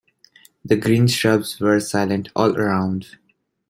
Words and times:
The 0.65 0.77
green 0.77 1.05
shrubs 1.05 1.59
were 1.59 1.79
silent 1.79 2.29
all 2.35 2.57
around. 2.57 3.19